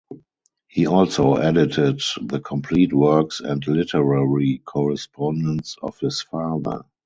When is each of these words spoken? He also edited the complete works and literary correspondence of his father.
He 0.67 0.87
also 0.87 1.35
edited 1.35 2.01
the 2.23 2.39
complete 2.39 2.91
works 2.91 3.39
and 3.39 3.63
literary 3.67 4.57
correspondence 4.65 5.75
of 5.79 5.99
his 5.99 6.23
father. 6.23 6.81